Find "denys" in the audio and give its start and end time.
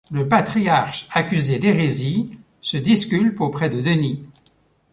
3.81-4.25